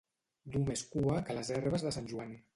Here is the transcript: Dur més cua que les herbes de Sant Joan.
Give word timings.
Dur 0.55 0.61
més 0.69 0.83
cua 0.95 1.19
que 1.29 1.37
les 1.41 1.53
herbes 1.59 1.87
de 1.89 1.95
Sant 2.01 2.11
Joan. 2.15 2.35